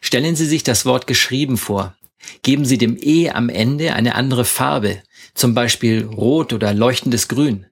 Stellen 0.00 0.36
Sie 0.36 0.46
sich 0.46 0.62
das 0.62 0.86
Wort 0.86 1.06
geschrieben 1.06 1.58
vor. 1.58 1.94
Geben 2.42 2.64
Sie 2.64 2.78
dem 2.78 2.96
E 3.00 3.30
am 3.30 3.48
Ende 3.48 3.94
eine 3.94 4.14
andere 4.14 4.44
Farbe, 4.44 5.02
zum 5.34 5.54
Beispiel 5.54 6.04
rot 6.04 6.52
oder 6.52 6.74
leuchtendes 6.74 7.28
Grün. 7.28 7.66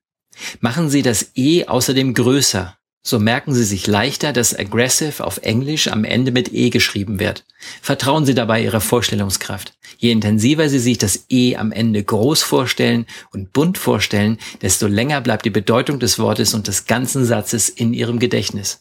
Machen 0.60 0.90
Sie 0.90 1.02
das 1.02 1.32
E 1.34 1.64
außerdem 1.64 2.14
größer, 2.14 2.76
so 3.06 3.20
merken 3.20 3.54
Sie 3.54 3.62
sich 3.62 3.86
leichter, 3.86 4.32
dass 4.32 4.58
aggressive 4.58 5.24
auf 5.24 5.38
Englisch 5.38 5.86
am 5.86 6.02
Ende 6.02 6.32
mit 6.32 6.52
E 6.52 6.70
geschrieben 6.70 7.20
wird. 7.20 7.44
Vertrauen 7.80 8.26
Sie 8.26 8.34
dabei 8.34 8.64
Ihrer 8.64 8.80
Vorstellungskraft. 8.80 9.74
Je 9.98 10.10
intensiver 10.10 10.68
Sie 10.68 10.80
sich 10.80 10.98
das 10.98 11.26
E 11.30 11.54
am 11.54 11.70
Ende 11.70 12.02
groß 12.02 12.42
vorstellen 12.42 13.06
und 13.32 13.52
bunt 13.52 13.78
vorstellen, 13.78 14.38
desto 14.60 14.88
länger 14.88 15.20
bleibt 15.20 15.44
die 15.44 15.50
Bedeutung 15.50 16.00
des 16.00 16.18
Wortes 16.18 16.52
und 16.52 16.66
des 16.66 16.86
ganzen 16.86 17.24
Satzes 17.24 17.68
in 17.68 17.94
Ihrem 17.94 18.18
Gedächtnis. 18.18 18.80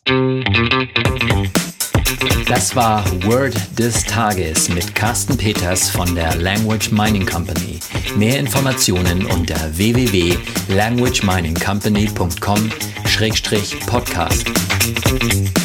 Das 2.48 2.76
war 2.76 3.06
Word 3.26 3.56
des 3.78 4.06
Tages 4.06 4.70
mit 4.70 4.96
Carsten 4.96 5.38
Peters 5.38 5.92
von 5.92 6.16
der 6.16 6.36
Language 6.36 6.92
Mining 6.92 7.28
Company. 7.28 7.80
Mehr 8.16 8.40
Informationen 8.40 9.28
unter 9.28 9.78
www.languageminingcompany.com-podcast. 13.16 15.65